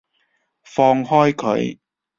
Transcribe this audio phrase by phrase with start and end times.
[0.63, 1.77] 放開佢！